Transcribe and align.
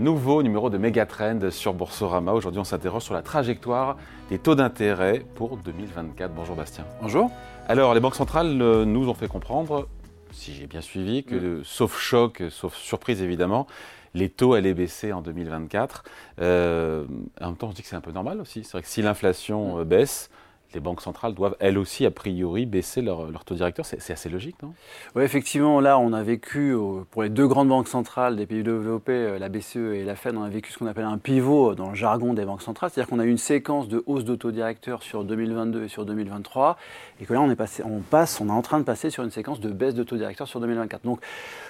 Nouveau 0.00 0.42
numéro 0.42 0.70
de 0.70 0.78
Megatrend 0.78 1.50
sur 1.50 1.74
Boursorama. 1.74 2.32
Aujourd'hui, 2.32 2.58
on 2.58 2.64
s'interroge 2.64 3.02
sur 3.02 3.12
la 3.12 3.20
trajectoire 3.20 3.98
des 4.30 4.38
taux 4.38 4.54
d'intérêt 4.54 5.22
pour 5.34 5.58
2024. 5.58 6.32
Bonjour 6.32 6.56
Bastien. 6.56 6.86
Bonjour. 7.02 7.30
Alors, 7.68 7.92
les 7.92 8.00
banques 8.00 8.14
centrales 8.14 8.62
euh, 8.62 8.86
nous 8.86 9.08
ont 9.08 9.14
fait 9.14 9.28
comprendre, 9.28 9.88
si 10.32 10.54
j'ai 10.54 10.66
bien 10.66 10.80
suivi, 10.80 11.22
que 11.22 11.62
sauf 11.64 12.00
choc, 12.00 12.42
sauf 12.48 12.74
surprise 12.76 13.20
évidemment, 13.20 13.66
les 14.14 14.28
taux 14.28 14.54
allaient 14.54 14.74
baisser 14.74 15.12
en 15.12 15.20
2024. 15.20 16.04
Euh, 16.40 17.04
en 17.40 17.46
même 17.46 17.56
temps, 17.56 17.68
on 17.68 17.70
se 17.70 17.76
dit 17.76 17.82
que 17.82 17.88
c'est 17.88 17.96
un 17.96 18.00
peu 18.00 18.12
normal 18.12 18.40
aussi. 18.40 18.64
C'est 18.64 18.72
vrai 18.72 18.82
que 18.82 18.88
si 18.88 19.02
l'inflation 19.02 19.80
euh, 19.80 19.84
baisse, 19.84 20.30
les 20.74 20.80
banques 20.80 21.02
centrales 21.02 21.34
doivent 21.34 21.56
elles 21.60 21.78
aussi, 21.78 22.06
a 22.06 22.10
priori, 22.10 22.66
baisser 22.66 23.02
leur, 23.02 23.44
taux 23.44 23.54
directeur. 23.54 23.84
C'est 23.86 24.12
assez 24.12 24.28
logique, 24.28 24.56
non? 24.62 24.72
Oui, 25.14 25.24
effectivement, 25.24 25.80
là, 25.80 25.98
on 25.98 26.12
a 26.12 26.22
vécu, 26.22 26.74
pour 27.10 27.22
les 27.22 27.28
deux 27.28 27.46
grandes 27.46 27.68
banques 27.68 27.88
centrales 27.88 28.36
des 28.36 28.46
pays 28.46 28.62
développés, 28.62 29.12
euh, 29.12 29.38
la 29.38 29.48
BCE 29.48 29.76
et 29.76 30.04
la 30.04 30.14
Fed, 30.14 30.36
on 30.36 30.42
a 30.42 30.48
vécu 30.48 30.72
ce 30.72 30.78
qu'on 30.78 30.86
appelle 30.86 31.04
un 31.04 31.18
pivot 31.18 31.74
dans 31.74 31.90
le 31.90 31.94
jargon 31.94 32.34
des 32.34 32.44
banques 32.44 32.62
centrales. 32.62 32.90
C'est-à-dire 32.90 33.10
qu'on 33.10 33.18
a 33.18 33.24
eu 33.24 33.30
une 33.30 33.38
séquence 33.38 33.88
de 33.88 34.02
hausse 34.06 34.24
de 34.24 34.34
taux 34.34 34.52
directeur 34.52 35.02
sur 35.02 35.24
2022 35.24 35.84
et 35.84 35.88
sur 35.88 36.06
2023, 36.06 36.76
et 37.20 37.24
que 37.24 37.32
là, 37.32 37.40
on, 37.40 37.50
est 37.50 37.56
passé, 37.56 37.82
on 37.84 38.00
passe, 38.00 38.40
on 38.40 38.48
est 38.48 38.52
en 38.52 38.62
train 38.62 38.78
de 38.78 38.84
passer 38.84 39.10
sur 39.10 39.24
une 39.24 39.30
séquence 39.30 39.60
de 39.60 39.70
baisse 39.70 39.94
de 39.94 40.02
taux 40.02 40.16
directeur 40.16 40.46
sur 40.46 40.60
2024. 40.60 41.04
Donc, 41.04 41.20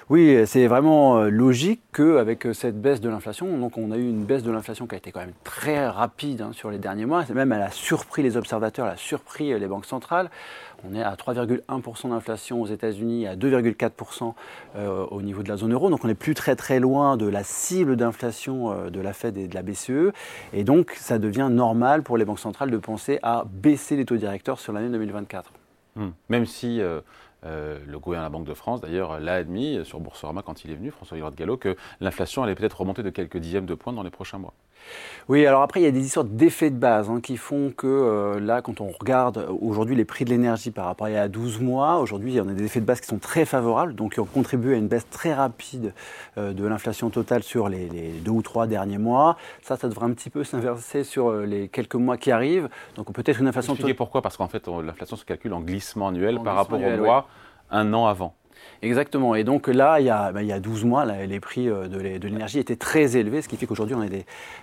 oui, 0.08 0.42
c'est 0.46 0.66
vraiment 0.66 1.19
euh, 1.19 1.30
logique 1.30 1.80
qu'avec 1.92 2.44
euh, 2.46 2.52
cette 2.52 2.80
baisse 2.80 3.00
de 3.00 3.08
l'inflation, 3.08 3.58
donc 3.58 3.78
on 3.78 3.92
a 3.92 3.96
eu 3.96 4.08
une 4.08 4.24
baisse 4.24 4.42
de 4.42 4.50
l'inflation 4.50 4.86
qui 4.86 4.96
a 4.96 4.98
été 4.98 5.12
quand 5.12 5.20
même 5.20 5.32
très 5.44 5.88
rapide 5.88 6.42
hein, 6.42 6.50
sur 6.52 6.70
les 6.70 6.78
derniers 6.78 7.06
mois, 7.06 7.24
même 7.32 7.52
elle 7.52 7.62
a 7.62 7.70
surpris 7.70 8.22
les 8.22 8.36
observateurs, 8.36 8.89
surpris 8.96 9.52
euh, 9.52 9.58
les 9.58 9.66
banques 9.66 9.86
centrales. 9.86 10.30
On 10.84 10.94
est 10.94 11.02
à 11.02 11.14
3,1% 11.14 12.10
d'inflation 12.10 12.62
aux 12.62 12.66
États-Unis, 12.66 13.27
à 13.27 13.36
2,4% 13.36 14.32
au 15.10 15.22
niveau 15.22 15.42
de 15.42 15.48
la 15.50 15.58
zone 15.58 15.74
euro. 15.74 15.91
Donc 15.91 16.05
on 16.05 16.08
n'est 16.08 16.14
plus 16.14 16.32
très 16.32 16.56
très 16.56 16.80
loin 16.80 17.19
de 17.19 17.27
la 17.27 17.44
cible 17.44 17.97
d'inflation 17.97 18.88
de 18.88 19.00
la 19.00 19.12
Fed 19.12 19.36
et 19.36 19.47
de 19.47 19.55
la 19.55 19.60
BCE. 19.60 20.14
Et 20.55 20.64
donc 20.64 20.92
ça 20.92 21.19
devient 21.19 21.48
normal 21.50 22.02
pour 22.02 22.16
les 22.16 22.24
banques 22.24 22.38
centrales 22.38 22.70
de 22.70 22.78
penser 22.78 23.19
à 23.22 23.44
baisser 23.47 23.94
les 23.97 24.06
taux 24.06 24.16
directeurs 24.16 24.58
sur 24.58 24.72
l'année 24.72 24.88
2024. 24.88 25.52
Hmm. 25.97 26.10
Même 26.30 26.47
si 26.47 26.80
euh, 27.47 27.78
le 27.86 27.98
gouvernement 27.98 28.28
de 28.28 28.32
la 28.32 28.38
Banque 28.38 28.48
de 28.48 28.54
France, 28.54 28.80
d'ailleurs, 28.80 29.19
l'a 29.19 29.34
admis 29.34 29.80
sur 29.84 30.00
Boursorama 30.00 30.42
quand 30.42 30.64
il 30.64 30.70
est 30.70 30.75
venu, 30.75 30.91
François 30.91 31.16
Villard 31.16 31.34
Gallo, 31.34 31.56
que 31.56 31.77
l'inflation 32.00 32.42
allait 32.42 32.54
peut-être 32.54 32.80
remonter 32.80 33.02
de 33.02 33.10
quelques 33.10 33.38
dixièmes 33.38 33.66
de 33.66 33.75
points 33.75 33.92
dans 33.92 34.02
les 34.02 34.10
prochains 34.10 34.38
mois. 34.38 34.52
Oui, 35.28 35.47
alors 35.47 35.62
après, 35.62 35.81
il 35.81 35.84
y 35.84 35.86
a 35.86 35.92
des 35.92 36.05
histoires 36.05 36.25
d'effets 36.25 36.70
de 36.70 36.77
base 36.77 37.09
hein, 37.09 37.20
qui 37.23 37.36
font 37.36 37.73
que 37.77 37.86
euh, 37.86 38.41
là, 38.41 38.62
quand 38.62 38.81
on 38.81 38.89
regarde 38.89 39.47
aujourd'hui 39.61 39.95
les 39.95 40.05
prix 40.05 40.25
de 40.25 40.31
l'énergie 40.31 40.72
par 40.72 40.87
rapport 40.87 41.06
à 41.06 41.11
il 41.11 41.14
y 41.14 41.17
a 41.17 41.28
12 41.28 41.61
mois, 41.61 41.98
aujourd'hui, 41.98 42.41
on 42.41 42.48
a 42.48 42.53
des 42.53 42.64
effets 42.64 42.81
de 42.81 42.84
base 42.84 43.00
qui 43.00 43.06
sont 43.06 43.19
très 43.19 43.45
favorables, 43.45 43.95
donc 43.95 44.14
qui 44.14 44.20
ont 44.20 44.25
contribué 44.25 44.75
à 44.75 44.78
une 44.78 44.89
baisse 44.89 45.09
très 45.09 45.33
rapide 45.33 45.95
euh, 46.37 46.53
de 46.53 46.67
l'inflation 46.67 47.11
totale 47.11 47.42
sur 47.45 47.69
les, 47.69 47.89
deux 48.25 48.33
ou 48.33 48.42
trois 48.42 48.67
derniers 48.67 48.98
mois. 48.98 49.37
Ça, 49.62 49.77
ça 49.77 49.89
devrait 49.89 50.06
un 50.06 50.12
petit 50.12 50.31
peu 50.31 50.42
s'inverser 50.42 51.05
sur 51.05 51.33
les 51.33 51.69
quelques 51.69 51.94
mois 51.94 52.17
qui 52.17 52.33
arrivent. 52.33 52.69
Donc 52.97 53.12
peut-être 53.12 53.41
une 53.41 53.47
inflation 53.47 53.77
totale. 53.77 53.94
pourquoi 53.94 54.22
Parce 54.22 54.37
qu'en 54.37 54.48
fait, 54.48 54.67
l'inflation 54.67 55.17
se 55.17 55.25
calcule 55.25 55.53
en 55.53 55.61
glissement 55.61 56.09
annuel 56.09 56.41
par 56.42 56.56
rapport 56.56 56.83
au 56.83 56.97
mois 56.97 57.28
un 57.70 57.94
an 57.94 58.06
avant. 58.06 58.34
Exactement. 58.83 59.34
Et 59.34 59.44
donc 59.44 59.69
là, 59.69 60.00
il 60.00 60.06
y 60.06 60.11
a, 60.11 60.33
bah, 60.33 60.42
il 60.42 60.48
y 60.48 60.53
a 60.53 60.61
12 60.61 60.84
mois, 60.84 61.05
les 61.05 61.41
prix 61.41 61.69
euh, 61.69 61.89
de 61.89 61.98
l'énergie 61.98 62.58
étaient 62.58 62.77
très 62.77 63.16
élevés, 63.16 63.42
ce 63.42 63.48
qui 63.48 63.56
fait 63.56 63.66
qu'aujourd'hui, 63.66 63.94
on 63.94 64.03
a 64.03 64.06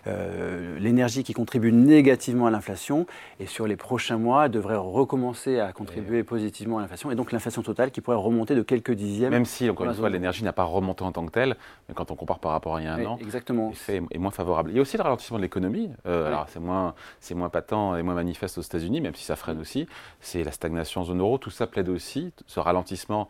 euh, 0.07 0.77
l'énergie 0.79 1.23
qui 1.23 1.33
contribue 1.33 1.71
négativement 1.71 2.47
à 2.47 2.51
l'inflation. 2.51 3.05
Et 3.39 3.45
sur 3.45 3.67
les 3.67 3.75
prochains 3.75 4.17
mois, 4.17 4.45
elle 4.45 4.51
devrait 4.51 4.75
recommencer 4.75 5.59
à 5.59 5.71
contribuer 5.71 6.23
positivement 6.23 6.79
à 6.79 6.81
l'inflation. 6.81 7.11
Et 7.11 7.15
donc 7.15 7.31
l'inflation 7.31 7.61
totale 7.61 7.91
qui 7.91 8.01
pourrait 8.01 8.17
remonter 8.17 8.55
de 8.55 8.61
quelques 8.61 8.91
dixièmes. 8.91 9.31
Même 9.31 9.45
si, 9.45 9.69
encore 9.69 9.85
une 9.85 9.93
fois, 9.93 10.09
l'énergie 10.09 10.43
n'a 10.43 10.53
pas 10.53 10.63
remonté 10.63 11.03
en 11.03 11.11
tant 11.11 11.25
que 11.25 11.31
telle, 11.31 11.55
mais 11.87 11.95
quand 11.95 12.11
on 12.11 12.15
compare 12.15 12.39
par 12.39 12.51
rapport 12.51 12.75
à 12.75 12.81
il 12.81 12.85
y 12.85 12.87
a 12.87 12.93
un 12.93 13.05
an, 13.05 13.17
exactement. 13.21 13.69
l'effet 13.69 14.01
est 14.11 14.17
moins 14.17 14.31
favorable. 14.31 14.71
Il 14.71 14.75
y 14.75 14.79
a 14.79 14.81
aussi 14.81 14.97
le 14.97 15.03
ralentissement 15.03 15.37
de 15.37 15.43
l'économie. 15.43 15.89
Euh, 16.05 16.27
alors 16.27 16.47
c'est 16.49 16.59
moins, 16.59 16.93
moins 17.35 17.49
patent 17.49 17.95
et 17.97 18.01
moins 18.03 18.15
manifeste 18.15 18.57
aux 18.57 18.61
États-Unis, 18.61 19.01
même 19.01 19.15
si 19.15 19.23
ça 19.23 19.35
freine 19.35 19.59
aussi. 19.59 19.87
C'est 20.21 20.43
la 20.43 20.51
stagnation 20.51 21.01
en 21.01 21.05
zone 21.05 21.19
euro. 21.19 21.37
Tout 21.37 21.49
ça 21.49 21.67
plaide 21.67 21.89
aussi. 21.89 22.33
Ce 22.47 22.59
ralentissement 22.59 23.29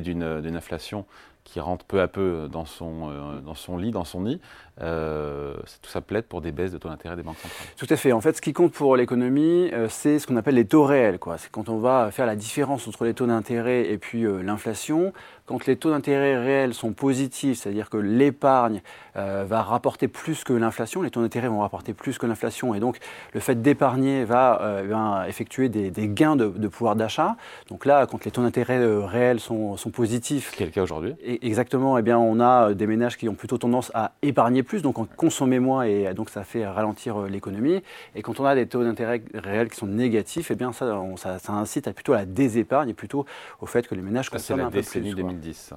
d'une 0.00 0.56
inflation 0.56 1.06
qui 1.44 1.60
rentre 1.60 1.84
peu 1.84 2.00
à 2.00 2.08
peu 2.08 2.48
dans 2.50 2.64
son, 2.64 3.10
euh, 3.10 3.40
dans 3.40 3.54
son 3.54 3.76
lit, 3.76 3.90
dans 3.90 4.04
son 4.04 4.22
nid, 4.22 4.40
euh, 4.82 5.54
tout 5.82 5.90
ça 5.90 6.00
plaide 6.00 6.24
pour 6.24 6.40
des 6.40 6.52
baisses 6.52 6.72
de 6.72 6.78
taux 6.78 6.88
d'intérêt 6.88 7.16
des 7.16 7.22
banques 7.22 7.38
centrales. 7.38 7.66
Tout 7.76 7.86
à 7.90 7.96
fait. 7.96 8.12
En 8.12 8.20
fait, 8.20 8.36
ce 8.36 8.40
qui 8.40 8.52
compte 8.52 8.72
pour 8.72 8.96
l'économie, 8.96 9.70
euh, 9.72 9.88
c'est 9.88 10.18
ce 10.18 10.26
qu'on 10.26 10.36
appelle 10.36 10.54
les 10.54 10.66
taux 10.66 10.84
réels. 10.84 11.18
C'est 11.38 11.50
quand 11.50 11.68
on 11.68 11.78
va 11.78 12.10
faire 12.12 12.26
la 12.26 12.36
différence 12.36 12.86
entre 12.88 13.04
les 13.04 13.14
taux 13.14 13.26
d'intérêt 13.26 13.90
et 13.90 13.98
puis 13.98 14.24
l'inflation. 14.42 15.12
Quand 15.46 15.66
les 15.66 15.74
taux 15.74 15.90
d'intérêt 15.90 16.38
réels 16.38 16.74
sont 16.74 16.92
positifs, 16.92 17.58
c'est-à-dire 17.58 17.90
que 17.90 17.96
l'épargne 17.96 18.82
va 19.16 19.62
rapporter 19.62 20.06
plus 20.06 20.44
que 20.44 20.52
l'inflation, 20.52 21.02
les 21.02 21.10
taux 21.10 21.22
d'intérêt 21.22 21.48
vont 21.48 21.60
rapporter 21.60 21.92
plus 21.92 22.18
que 22.18 22.26
l'inflation, 22.26 22.72
et 22.72 22.78
donc 22.78 22.98
le 23.34 23.40
fait 23.40 23.60
d'épargner 23.60 24.24
va, 24.24 25.24
effectuer 25.26 25.68
des, 25.68 26.08
gains 26.08 26.36
de, 26.36 26.68
pouvoir 26.68 26.94
d'achat. 26.94 27.34
Donc 27.68 27.84
là, 27.84 28.06
quand 28.06 28.24
les 28.24 28.30
taux 28.30 28.42
d'intérêt 28.42 28.78
réels 29.04 29.40
sont, 29.40 29.76
sont 29.76 29.90
positifs... 29.90 30.52
Quel 30.56 30.70
cas 30.70 30.82
aujourd'hui? 30.82 31.16
Exactement, 31.42 31.96
eh 31.96 32.02
bien, 32.02 32.18
on 32.18 32.40
a 32.40 32.70
euh, 32.70 32.74
des 32.74 32.86
ménages 32.86 33.16
qui 33.16 33.28
ont 33.28 33.34
plutôt 33.34 33.58
tendance 33.58 33.92
à 33.94 34.12
épargner 34.22 34.62
plus, 34.62 34.82
donc 34.82 34.98
en 34.98 35.04
consommer 35.04 35.60
moins, 35.60 35.84
et 35.84 36.08
euh, 36.08 36.14
donc 36.14 36.30
ça 36.30 36.42
fait 36.42 36.66
ralentir 36.66 37.20
euh, 37.20 37.28
l'économie. 37.28 37.82
Et 38.14 38.22
quand 38.22 38.40
on 38.40 38.44
a 38.44 38.54
des 38.54 38.66
taux 38.66 38.82
d'intérêt 38.82 39.22
réels 39.34 39.68
qui 39.68 39.76
sont 39.76 39.86
négatifs, 39.86 40.50
eh 40.50 40.54
bien, 40.56 40.72
ça, 40.72 41.04
ça, 41.38 41.52
incite 41.52 41.86
à 41.86 41.92
plutôt 41.92 42.14
à 42.14 42.18
la 42.18 42.24
désépargne 42.24 42.90
et 42.90 42.94
plutôt 42.94 43.26
au 43.60 43.66
fait 43.66 43.86
que 43.86 43.94
les 43.94 44.02
ménages 44.02 44.30
consomment 44.30 44.60
un 44.60 44.64
peu 44.70 44.78
plus. 44.80 44.82
C'est 44.82 44.98
la 44.98 45.04
décennie 45.04 45.22
2010. 45.22 45.74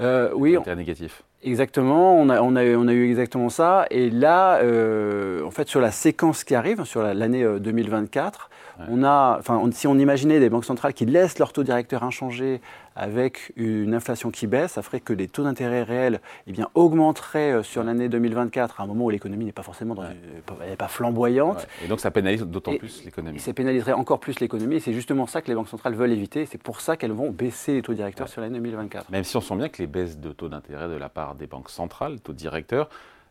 Euh, 0.00 0.30
oui. 0.34 0.56
négatif. 0.76 1.22
Exactement, 1.44 2.16
on 2.16 2.28
a, 2.28 2.40
on, 2.40 2.56
a, 2.56 2.64
on 2.76 2.88
a, 2.88 2.92
eu 2.92 3.08
exactement 3.10 3.48
ça. 3.48 3.86
Et 3.90 4.10
là, 4.10 4.60
en 5.44 5.50
fait, 5.50 5.68
sur 5.68 5.80
la 5.80 5.90
séquence 5.90 6.44
qui 6.44 6.54
arrive, 6.54 6.84
sur 6.84 7.02
l'année 7.02 7.44
2024, 7.60 8.48
on 8.88 9.02
a, 9.02 9.36
enfin, 9.38 9.62
si 9.72 9.86
on 9.86 9.98
imaginait 9.98 10.40
des 10.40 10.48
banques 10.48 10.64
centrales 10.64 10.94
qui 10.94 11.04
laissent 11.04 11.38
leur 11.38 11.52
taux 11.52 11.62
directeur 11.62 12.04
inchangé 12.04 12.60
avec 12.96 13.52
une 13.56 13.94
inflation 13.94 14.30
qui 14.30 14.46
baisse, 14.46 14.72
ça 14.72 14.82
ferait 14.82 15.00
que 15.00 15.12
les 15.12 15.28
taux 15.28 15.44
d'intérêt 15.44 15.82
réels 15.82 16.20
eh 16.46 16.52
bien, 16.52 16.68
augmenteraient 16.74 17.52
euh, 17.52 17.62
sur 17.62 17.82
l'année 17.82 18.08
2024, 18.08 18.80
à 18.80 18.84
un 18.84 18.86
moment 18.86 19.06
où 19.06 19.10
l'économie 19.10 19.44
n'est 19.44 19.52
pas 19.52 19.62
forcément 19.62 19.94
pas 20.78 20.88
flamboyante. 20.88 21.66
Et 21.84 21.88
donc 21.88 22.00
ça 22.00 22.10
pénalise 22.10 22.42
d'autant 22.42 22.76
plus 22.76 23.04
l'économie. 23.04 23.38
Ça 23.40 23.52
pénaliserait 23.52 23.92
encore 23.92 24.20
plus 24.20 24.40
l'économie, 24.40 24.80
c'est 24.80 24.92
justement 24.92 25.26
ça 25.26 25.42
que 25.42 25.48
les 25.48 25.54
banques 25.54 25.68
centrales 25.68 25.94
veulent 25.94 26.12
éviter. 26.12 26.46
C'est 26.46 26.62
pour 26.62 26.80
ça 26.80 26.96
qu'elles 26.96 27.12
vont 27.12 27.30
baisser 27.30 27.74
les 27.74 27.82
taux 27.82 27.94
directeurs 27.94 28.28
sur 28.28 28.40
l'année 28.40 28.58
2024. 28.58 29.10
Même 29.10 29.24
si 29.24 29.36
on 29.36 29.40
sent 29.40 29.56
bien 29.56 29.68
que 29.68 29.78
les 29.78 29.86
baisses 29.86 30.18
de 30.18 30.32
taux 30.32 30.48
d'intérêt 30.48 30.88
de 30.88 30.96
la 30.96 31.08
part 31.08 31.34
des 31.34 31.46
banques 31.46 31.70
centrales, 31.70 32.20
taux 32.20 32.32
directeurs, 32.32 32.88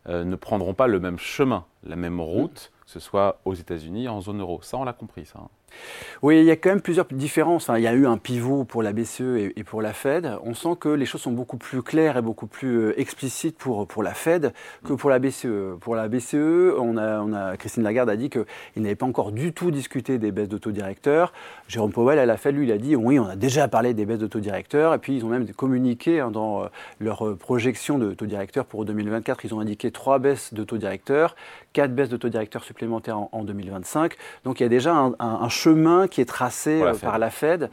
euh, 0.08 0.24
ne 0.24 0.34
prendront 0.34 0.74
pas 0.74 0.88
le 0.88 0.98
même 0.98 1.18
chemin, 1.18 1.64
la 1.84 1.94
même 1.94 2.20
route, 2.20 2.72
que 2.84 2.90
ce 2.90 2.98
soit 2.98 3.38
aux 3.44 3.54
États-Unis, 3.54 4.08
en 4.08 4.20
zone 4.20 4.40
euro. 4.40 4.60
Ça, 4.62 4.76
on 4.76 4.84
l'a 4.84 4.92
compris, 4.92 5.26
ça. 5.26 5.38
Hein. 5.72 6.18
Oui, 6.22 6.38
il 6.38 6.44
y 6.44 6.52
a 6.52 6.56
quand 6.56 6.68
même 6.68 6.80
plusieurs 6.80 7.06
différences. 7.10 7.68
il 7.76 7.82
y 7.82 7.88
a 7.88 7.92
eu 7.94 8.06
un 8.06 8.16
pivot 8.16 8.62
pour 8.62 8.84
la 8.84 8.92
BCE 8.92 9.50
et, 9.56 9.64
pour 9.64 9.82
la 9.82 9.92
Fed. 9.92 10.30
On 10.44 10.54
sent 10.54 10.76
que 10.78 10.88
les 10.88 11.04
choses 11.04 11.22
sont 11.22 11.32
beaucoup 11.32 11.56
plus 11.56 11.82
claires 11.82 12.16
et 12.16 12.22
beaucoup 12.22 12.46
plus 12.46 12.76
euh, 12.76 13.00
explicites 13.00 13.58
pour, 13.58 13.88
pour 13.88 14.04
la 14.04 14.14
Fed 14.14 14.52
que 14.84 14.92
pour 14.92 15.10
la 15.10 15.18
BCE. 15.18 15.78
Pour 15.80 15.96
la 15.96 16.06
BCE, 16.06 16.76
on 16.78 16.96
a, 16.96 17.18
on 17.18 17.32
a, 17.32 17.56
Christine 17.56 17.82
Lagarde 17.82 18.08
a 18.08 18.14
dit 18.14 18.30
qu'il 18.30 18.44
n'avait 18.76 18.94
pas 18.94 19.06
encore 19.06 19.32
du 19.32 19.52
tout 19.52 19.72
discuté 19.72 20.18
des 20.18 20.30
baisses 20.30 20.48
directeurs. 20.48 21.32
Jérôme 21.66 21.90
Powell, 21.90 22.20
à 22.20 22.26
la 22.26 22.36
Fed, 22.36 22.54
lui, 22.54 22.66
il 22.66 22.72
a 22.72 22.78
dit 22.78 22.94
oui, 22.94 23.18
on 23.18 23.26
a 23.26 23.34
déjà 23.34 23.66
parlé 23.66 23.92
des 23.92 24.06
baisses 24.06 24.20
directeurs. 24.20 24.94
Et 24.94 24.98
puis, 24.98 25.16
ils 25.16 25.24
ont 25.24 25.28
même 25.28 25.48
communiqué 25.52 26.20
hein, 26.20 26.30
dans 26.30 26.62
euh, 26.62 26.66
leur 27.00 27.36
projection 27.36 27.98
de 27.98 28.14
taux 28.14 28.26
directeurs 28.26 28.66
pour 28.66 28.84
2024. 28.84 29.44
Ils 29.44 29.54
ont 29.54 29.60
indiqué 29.60 29.90
trois 29.90 30.20
baisses 30.20 30.54
de 30.54 30.62
taux 30.62 30.78
directeurs, 30.78 31.34
quatre 31.72 31.92
baisses 31.92 32.10
de 32.10 32.16
taux 32.16 32.28
directeurs 32.28 32.62
supplémentaires 32.62 33.18
en, 33.18 33.42
2025. 33.42 34.14
Donc, 34.44 34.60
il 34.60 34.62
y 34.62 34.66
a 34.66 34.68
déjà 34.68 34.94
un, 34.94 35.14
un 35.18 35.48
chemin 35.62 36.08
qui 36.08 36.20
est 36.20 36.26
tracé 36.26 36.82
euh, 36.82 36.94
par 36.94 37.18
la 37.18 37.30
Fed. 37.30 37.70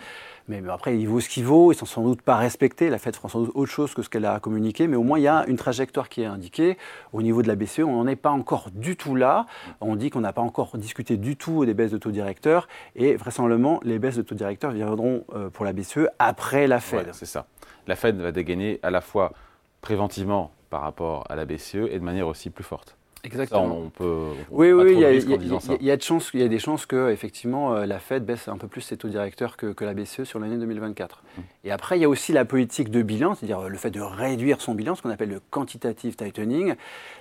Mais, 0.48 0.64
après, 0.68 0.98
il 0.98 1.08
vaut 1.08 1.20
ce 1.20 1.30
qu'il 1.30 1.46
vaut, 1.46 1.72
ils 1.72 1.76
ne 1.76 1.80
sont 1.80 1.86
sans 1.86 2.04
doute 2.04 2.24
pas 2.24 2.36
respectés. 2.36 2.90
La 2.90 2.98
Fed 2.98 3.16
fera 3.16 3.30
sans 3.30 3.42
doute 3.42 3.52
autre 3.54 3.72
chose 3.72 3.94
que 3.94 4.02
ce 4.02 4.10
qu'elle 4.10 4.26
a 4.26 4.40
communiqué, 4.40 4.88
mais 4.88 4.96
au 4.96 5.04
moins 5.04 5.20
il 5.20 5.22
y 5.22 5.28
a 5.28 5.46
une 5.48 5.58
trajectoire 5.58 6.10
qui 6.10 6.24
est 6.24 6.26
indiquée. 6.26 6.76
Au 7.14 7.22
niveau 7.22 7.44
de 7.44 7.48
la 7.48 7.56
BCE, 7.56 7.82
on 7.82 8.04
n'en 8.04 8.08
est 8.08 8.16
pas 8.16 8.32
encore 8.32 8.72
du 8.74 8.98
tout 8.98 9.16
là. 9.16 9.46
On 9.80 9.96
dit 9.96 10.10
qu'on 10.10 10.22
n'a 10.22 10.34
pas 10.34 10.42
encore 10.42 10.76
discuté 10.78 11.18
du 11.18 11.36
tout 11.36 11.66
des 11.66 11.76
baisses 11.76 11.92
de 11.92 12.00
taux 12.00 12.10
directeurs, 12.10 12.68
et 12.96 13.16
vraisemblablement, 13.16 13.80
les 13.84 14.00
baisses 14.00 14.18
de 14.18 14.24
taux 14.24 14.34
directeurs 14.34 14.72
viendront 14.72 15.24
euh, 15.36 15.50
pour 15.50 15.66
la 15.66 15.74
BCE 15.74 16.08
après 16.18 16.66
la 16.66 16.80
Fed. 16.80 17.10
c'est 17.14 17.28
ça. 17.28 17.46
La 17.86 17.96
Fed 17.96 18.20
va 18.20 18.32
dégainer 18.32 18.80
à 18.82 18.90
la 18.90 19.02
fois 19.02 19.34
préventivement 19.82 20.52
par 20.72 20.82
rapport 20.82 21.26
à 21.30 21.36
la 21.36 21.46
BCE 21.46 21.76
et 21.92 22.00
de 22.00 22.04
manière 22.04 22.28
aussi 22.28 22.50
plus 22.50 22.64
forte. 22.64 22.99
Exactement. 23.24 23.66
on 23.66 23.90
peut, 23.90 24.28
oui, 24.50 24.72
oui, 24.72 24.94
il 24.94 25.00
y, 25.00 25.06
a, 25.06 25.12
y, 25.12 25.20
y, 25.20 25.34
a 25.34 25.38
de 25.38 26.02
chances, 26.02 26.30
il 26.34 26.40
y 26.40 26.44
a 26.44 26.48
des 26.48 26.60
chances 26.60 26.86
que 26.86 27.12
effectivement 27.12 27.74
euh, 27.74 27.86
la 27.86 28.00
Fed 28.00 28.26
baisse 28.26 28.48
un 28.48 28.58
peu 28.58 28.68
plus 28.68 28.82
ses 28.82 28.98
taux 28.98 29.10
directeurs 29.10 29.58
que, 29.58 29.68
que 29.68 29.84
la 29.84 29.94
BCE 29.94 30.24
sur 30.24 30.40
l'année 30.40 30.58
2024. 30.58 31.22
Mmh. 31.22 31.42
Et 31.66 31.72
après, 31.72 31.98
il 31.98 32.02
y 32.02 32.06
a 32.06 32.10
aussi 32.10 32.32
la 32.32 32.46
politique 32.46 32.90
de 32.90 33.02
bilan, 33.02 33.36
c'est-à-dire 33.36 33.68
le 33.68 33.78
fait 33.78 33.92
de 33.92 34.00
réduire 34.00 34.62
son 34.62 34.74
bilan, 34.74 34.96
ce 34.96 35.02
qu'on 35.02 35.10
appelle 35.10 35.30
le 35.30 35.42
quantitative 35.50 36.16
tightening. 36.16 36.76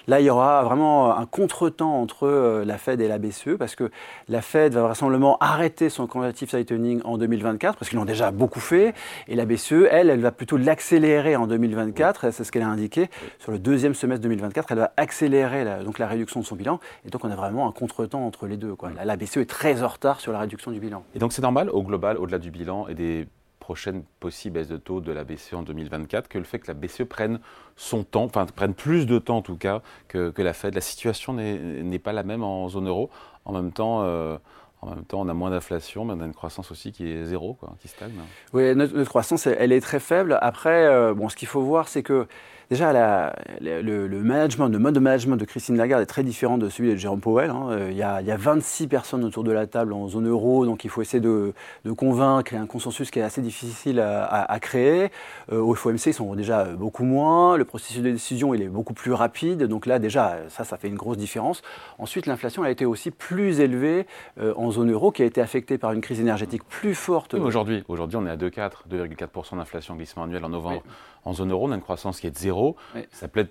Là, 0.06 0.20
il 0.20 0.26
y 0.26 0.30
aura 0.30 0.62
vraiment 0.62 1.16
un 1.16 1.26
contretemps 1.26 2.00
entre 2.00 2.26
euh, 2.26 2.64
la 2.64 2.78
Fed 2.78 3.00
et 3.00 3.08
la 3.08 3.18
BCE 3.18 3.56
parce 3.58 3.74
que 3.74 3.90
la 4.28 4.40
Fed 4.40 4.74
va 4.74 4.82
vraisemblablement 4.82 5.36
arrêter 5.40 5.90
son 5.90 6.06
quantitative 6.06 6.48
tightening 6.48 7.02
en 7.04 7.18
2024 7.18 7.76
parce 7.78 7.88
qu'ils 7.90 7.98
l'ont 7.98 8.04
déjà 8.04 8.30
beaucoup 8.30 8.60
fait, 8.60 8.94
et 9.26 9.34
la 9.34 9.44
BCE, 9.44 9.86
elle, 9.90 10.10
elle 10.10 10.20
va 10.20 10.30
plutôt 10.30 10.56
l'accélérer 10.56 11.36
en 11.36 11.46
2024. 11.46 12.30
C'est 12.30 12.44
ce 12.44 12.52
qu'elle 12.52 12.62
a 12.62 12.68
indiqué 12.68 13.10
sur 13.38 13.52
le 13.52 13.58
deuxième 13.58 13.94
semestre 13.94 14.22
2024. 14.22 14.72
Elle 14.72 14.78
va 14.78 14.92
accélérer 14.96 15.64
la, 15.64 15.82
donc 15.88 15.98
la 15.98 16.06
réduction 16.06 16.40
de 16.40 16.44
son 16.44 16.54
bilan. 16.54 16.80
Et 17.06 17.08
donc, 17.08 17.24
on 17.24 17.30
a 17.30 17.34
vraiment 17.34 17.66
un 17.66 17.72
contretemps 17.72 18.26
entre 18.26 18.46
les 18.46 18.58
deux. 18.58 18.74
Quoi. 18.74 18.90
La, 19.02 19.16
BCE 19.16 19.38
est 19.38 19.48
très 19.48 19.82
en 19.82 19.88
retard 19.88 20.20
sur 20.20 20.32
la 20.32 20.38
réduction 20.38 20.70
du 20.70 20.80
bilan. 20.80 21.02
Et 21.14 21.18
donc, 21.18 21.32
c'est 21.32 21.40
normal, 21.40 21.70
au 21.70 21.82
global, 21.82 22.18
au-delà 22.18 22.38
du 22.38 22.50
bilan 22.50 22.88
et 22.88 22.94
des 22.94 23.26
prochaines 23.58 24.02
possibles 24.20 24.56
baisses 24.56 24.68
de 24.68 24.76
taux 24.76 25.00
de 25.00 25.12
la 25.12 25.24
BCE 25.24 25.54
en 25.54 25.62
2024, 25.62 26.28
que 26.28 26.36
le 26.36 26.44
fait 26.44 26.58
que 26.58 26.66
la 26.68 26.74
BCE 26.74 27.04
prenne 27.04 27.40
son 27.74 28.02
temps, 28.02 28.24
enfin 28.24 28.44
prenne 28.44 28.74
plus 28.74 29.06
de 29.06 29.18
temps 29.18 29.38
en 29.38 29.42
tout 29.42 29.56
cas 29.56 29.80
que, 30.08 30.28
que 30.28 30.42
la 30.42 30.52
Fed. 30.52 30.74
La 30.74 30.82
situation 30.82 31.32
n'est 31.32 31.98
pas 31.98 32.12
la 32.12 32.22
même 32.22 32.42
en 32.42 32.68
zone 32.68 32.86
euro. 32.86 33.08
En 33.46 33.54
même 33.54 33.72
temps, 33.72 34.02
euh, 34.02 34.36
en 34.82 34.94
même 34.94 35.04
temps, 35.04 35.22
on 35.22 35.28
a 35.28 35.34
moins 35.34 35.50
d'inflation, 35.50 36.04
mais 36.04 36.12
on 36.12 36.20
a 36.20 36.26
une 36.26 36.34
croissance 36.34 36.70
aussi 36.70 36.92
qui 36.92 37.10
est 37.10 37.24
zéro, 37.24 37.54
quoi, 37.54 37.74
qui 37.80 37.88
stagne. 37.88 38.12
Oui, 38.52 38.74
notre, 38.74 39.04
croissance, 39.04 39.46
elle 39.46 39.72
est 39.72 39.80
très 39.80 40.00
faible. 40.00 40.38
Après, 40.42 40.84
euh, 40.84 41.14
bon, 41.14 41.30
ce 41.30 41.36
qu'il 41.36 41.48
faut 41.48 41.62
voir, 41.62 41.88
c'est 41.88 42.02
que 42.02 42.28
Déjà, 42.70 42.92
la, 42.92 43.34
le, 43.62 44.06
le, 44.06 44.22
management, 44.22 44.68
le 44.68 44.78
mode 44.78 44.94
de 44.94 45.00
management 45.00 45.36
de 45.36 45.44
Christine 45.46 45.78
Lagarde 45.78 46.02
est 46.02 46.06
très 46.06 46.22
différent 46.22 46.58
de 46.58 46.68
celui 46.68 46.90
de 46.90 46.96
Jérôme 46.96 47.20
Powell. 47.20 47.48
Hein. 47.48 47.68
Euh, 47.70 47.88
il, 47.90 47.96
y 47.96 48.02
a, 48.02 48.20
il, 48.20 48.26
y 48.26 48.30
a, 48.30 48.36
26 48.36 48.88
personnes 48.88 49.24
autour 49.24 49.42
de 49.42 49.52
la 49.52 49.66
table 49.66 49.94
en 49.94 50.06
zone 50.06 50.28
euro, 50.28 50.66
donc 50.66 50.84
il 50.84 50.90
faut 50.90 51.00
essayer 51.00 51.20
de, 51.20 51.54
de 51.86 51.92
convaincre, 51.92 52.54
un 52.54 52.66
consensus 52.66 53.10
qui 53.10 53.20
est 53.20 53.22
assez 53.22 53.40
difficile 53.40 54.00
à, 54.00 54.42
à, 54.42 54.60
créer. 54.60 55.10
Euh, 55.50 55.62
au 55.62 55.74
FOMC, 55.74 56.08
ils 56.08 56.12
sont 56.12 56.34
déjà 56.34 56.64
beaucoup 56.64 57.04
moins. 57.04 57.56
Le 57.56 57.64
processus 57.64 58.02
de 58.02 58.10
décision, 58.10 58.52
il 58.52 58.60
est 58.60 58.68
beaucoup 58.68 58.92
plus 58.92 59.12
rapide. 59.12 59.62
Donc 59.62 59.86
là, 59.86 59.98
déjà, 59.98 60.36
ça, 60.50 60.64
ça 60.64 60.76
fait 60.76 60.88
une 60.88 60.96
grosse 60.96 61.16
différence. 61.16 61.62
Ensuite, 61.98 62.26
l'inflation 62.26 62.64
a 62.64 62.70
été 62.70 62.84
aussi 62.84 63.10
plus 63.10 63.60
élevée 63.60 64.06
euh, 64.38 64.52
en 64.56 64.70
zone 64.70 64.92
euro, 64.92 65.10
qui 65.10 65.22
a 65.22 65.26
été 65.26 65.40
affectée 65.40 65.78
par 65.78 65.92
une 65.92 66.02
crise 66.02 66.20
énergétique 66.20 66.64
plus 66.68 66.94
forte. 66.94 67.32
aujourd'hui, 67.32 67.82
aujourd'hui, 67.88 68.18
on 68.18 68.26
est 68.26 68.30
à 68.30 68.36
2,4, 68.36 68.88
2,4% 68.90 69.56
d'inflation 69.56 69.96
glissement 69.96 70.24
annuel 70.24 70.44
en 70.44 70.50
novembre. 70.50 70.82
En 71.24 71.32
zone 71.32 71.52
euro, 71.52 71.68
on 71.68 71.72
a 71.72 71.74
une 71.74 71.82
croissance 71.82 72.20
qui 72.20 72.26
est 72.26 72.30
de 72.30 72.38
zéro. 72.38 72.76
Ça 73.10 73.28
plaide 73.28 73.48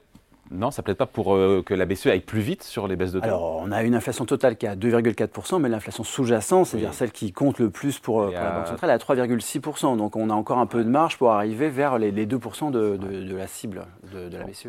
non, 0.51 0.71
ça 0.71 0.81
ne 0.81 0.85
plaide 0.85 0.97
pas 0.97 1.05
pour 1.05 1.35
euh, 1.35 1.61
que 1.65 1.73
la 1.73 1.85
BCE 1.85 2.07
aille 2.07 2.21
plus 2.21 2.39
vite 2.39 2.63
sur 2.63 2.87
les 2.87 2.95
baisses 2.95 3.11
de 3.11 3.19
taux 3.19 3.25
Alors, 3.25 3.57
on 3.61 3.71
a 3.71 3.83
une 3.83 3.95
inflation 3.95 4.25
totale 4.25 4.57
qui 4.57 4.65
est 4.65 4.69
à 4.69 4.75
2,4%, 4.75 5.59
mais 5.59 5.69
l'inflation 5.69 6.03
sous-jacente, 6.03 6.67
c'est-à-dire 6.67 6.93
celle 6.93 7.11
qui 7.11 7.33
compte 7.33 7.59
le 7.59 7.69
plus 7.69 7.99
pour, 7.99 8.21
euh, 8.21 8.31
la 8.31 8.51
Banque 8.51 8.67
centrale, 8.67 8.89
est 8.89 8.93
à 8.93 8.97
3,6%. 8.97 9.97
Donc, 9.97 10.15
on 10.15 10.29
a 10.29 10.33
encore 10.33 10.59
un 10.59 10.65
peu 10.65 10.83
de 10.83 10.89
marge 10.89 11.17
pour 11.17 11.31
arriver 11.31 11.69
vers 11.69 11.97
les, 11.97 12.11
2% 12.11 12.71
de, 12.71 12.97
la 13.35 13.47
cible 13.47 13.85
de, 14.13 14.37
la 14.37 14.45
BCE. 14.45 14.67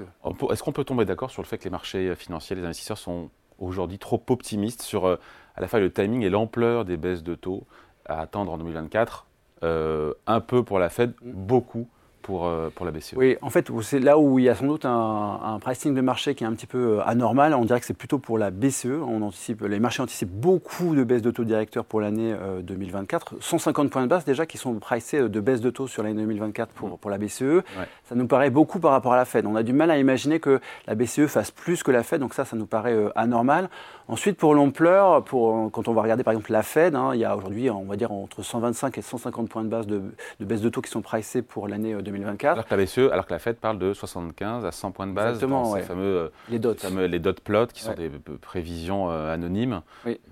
Est-ce 0.50 0.62
qu'on 0.62 0.72
peut 0.72 0.84
tomber 0.84 1.04
d'accord 1.04 1.30
sur 1.30 1.42
le 1.42 1.46
fait 1.46 1.58
que 1.58 1.64
les 1.64 1.70
marchés 1.70 2.14
financiers, 2.16 2.56
les 2.56 2.64
investisseurs 2.64 2.98
sont 2.98 3.30
aujourd'hui 3.58 3.98
trop 3.98 4.22
optimistes 4.30 4.82
sur 4.82 5.06
euh, 5.06 5.16
à 5.54 5.60
la 5.60 5.68
fois 5.68 5.80
le 5.80 5.92
timing 5.92 6.22
et 6.22 6.30
l'ampleur 6.30 6.84
des 6.84 6.96
baisses 6.96 7.22
de 7.22 7.34
taux 7.34 7.66
à 8.06 8.20
attendre 8.20 8.52
en 8.52 8.58
2024 8.58 9.26
Un 9.62 10.40
peu 10.40 10.62
pour 10.64 10.78
la 10.78 10.88
Fed, 10.88 11.12
mm. 11.22 11.32
beaucoup 11.32 11.88
pour, 12.28 12.46
euh, 12.46 12.68
pour 12.74 12.84
la 12.84 12.92
BCE 12.92 13.14
Oui, 13.16 13.38
en 13.40 13.48
fait, 13.48 13.70
c'est 13.80 14.00
là 14.00 14.18
où 14.18 14.38
il 14.38 14.44
y 14.44 14.50
a 14.50 14.54
sans 14.54 14.66
doute 14.66 14.84
un, 14.84 15.58
pricing 15.62 15.94
de 15.94 16.02
marché 16.02 16.34
qui 16.34 16.44
est 16.44 16.46
un 16.46 16.52
petit 16.52 16.66
peu 16.66 16.98
euh, 16.98 17.08
anormal. 17.08 17.54
On 17.54 17.64
dirait 17.64 17.80
que 17.80 17.86
c'est 17.86 17.96
plutôt 17.96 18.18
pour 18.18 18.36
la 18.36 18.50
BCE. 18.50 18.84
On 18.84 19.22
anticipe, 19.22 19.62
les 19.62 19.80
marchés 19.80 20.02
anticipent 20.02 20.28
beaucoup 20.28 20.94
de 20.94 21.04
baisses 21.04 21.22
de 21.22 21.30
taux 21.30 21.44
directeurs 21.44 21.86
pour 21.86 22.02
l'année 22.02 22.34
2024. 22.62 23.32
Euh, 23.32 23.36
150 23.40 23.88
points 23.88 24.02
de 24.02 24.08
base 24.08 24.26
déjà 24.26 24.44
qui 24.44 24.58
sont 24.58 24.74
pricés 24.74 25.26
de 25.26 25.40
baisse 25.40 25.62
de 25.62 25.70
taux 25.70 25.86
sur 25.86 26.02
l'année 26.02 26.20
2024 26.20 26.70
pour, 26.72 26.88
mm. 26.90 26.98
pour 26.98 27.10
la 27.10 27.16
BCE. 27.16 27.64
Ça 28.04 28.14
nous 28.14 28.26
paraît 28.26 28.50
beaucoup 28.50 28.78
par 28.78 28.90
rapport 28.90 29.14
à 29.14 29.16
la 29.16 29.24
Fed. 29.24 29.46
On 29.46 29.56
a 29.56 29.62
du 29.62 29.72
mal 29.72 29.90
à 29.90 29.96
imaginer 29.96 30.38
que 30.38 30.60
la 30.86 30.94
BCE 30.94 31.28
fasse 31.28 31.50
plus 31.50 31.82
que 31.82 31.90
la 31.90 32.02
Fed, 32.02 32.20
donc 32.20 32.34
ça, 32.34 32.44
ça 32.44 32.56
nous 32.56 32.66
paraît 32.66 32.94
anormal. 33.16 33.70
Ensuite, 34.06 34.36
pour 34.36 34.54
l'ampleur, 34.54 35.24
pour, 35.24 35.70
quand 35.70 35.88
on 35.88 35.94
va 35.94 36.02
regarder 36.02 36.24
par 36.24 36.32
exemple 36.32 36.52
la 36.52 36.62
Fed, 36.62 36.94
hein, 36.94 37.12
il 37.14 37.20
y 37.20 37.24
a 37.24 37.34
aujourd'hui, 37.34 37.70
on 37.70 37.84
va 37.84 37.96
dire, 37.96 38.12
entre 38.12 38.42
125 38.42 38.98
et 38.98 39.02
150 39.02 39.48
points 39.48 39.64
de 39.64 39.68
base 39.68 39.86
de, 39.86 40.02
de 40.40 40.44
baisse 40.44 40.60
de 40.60 40.68
taux 40.68 40.82
qui 40.82 40.90
sont 40.90 41.00
pricés 41.00 41.40
pour 41.40 41.68
l'année 41.68 41.94
2024. 41.94 42.17
Alors 42.24 42.66
que 42.66 42.74
la 42.74 42.84
BCE, 42.84 43.10
alors 43.12 43.26
que 43.26 43.32
la 43.32 43.38
Fed 43.38 43.56
parle 43.56 43.78
de 43.78 43.92
75 43.92 44.64
à 44.64 44.72
100 44.72 44.92
points 44.92 45.06
de 45.06 45.12
base. 45.12 45.36
Exactement, 45.36 45.74
ces 45.74 45.82
fameux, 45.82 46.02
euh, 46.04 46.28
les 46.48 46.58
dots. 46.58 46.74
les 46.96 47.18
dot 47.18 47.40
plots 47.40 47.66
qui 47.66 47.82
sont 47.82 47.94
des 47.94 48.10
prévisions 48.40 49.10
euh, 49.10 49.32
anonymes 49.32 49.82